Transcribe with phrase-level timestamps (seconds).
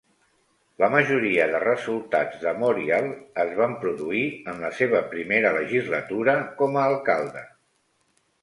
[0.83, 3.11] La majoria de resultats de Morial
[3.45, 4.23] es van produir
[4.55, 7.49] en la seva primera legislatura com a alcalde.